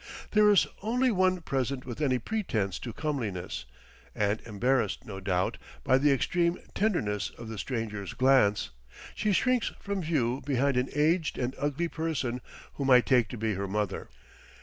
[0.31, 3.65] There is only one present with any pretence to comeliness;
[4.15, 8.71] and embarrassed, no doubt, by the extreme tenderness of the stranger's glance,
[9.13, 12.41] she shrinks from view behind an aged and ugly person
[12.73, 14.09] whom I take to be her mother.